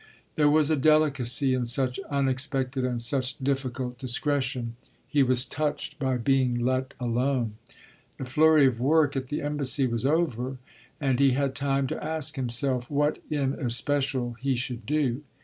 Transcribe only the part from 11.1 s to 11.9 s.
he had time